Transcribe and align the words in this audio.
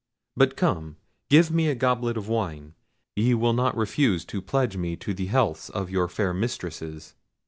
But 0.35 0.57
come, 0.57 0.97
give 1.29 1.51
me 1.51 1.67
a 1.67 1.75
goblet 1.75 2.17
of 2.17 2.27
wine; 2.27 2.73
ye 3.15 3.35
will 3.35 3.53
not 3.53 3.77
refuse 3.77 4.25
to 4.25 4.41
pledge 4.41 4.75
me 4.75 4.95
to 4.95 5.13
the 5.13 5.27
healths 5.27 5.69
of 5.69 5.91
your 5.91 6.07
fair 6.07 6.33
mistresses." 6.33 7.13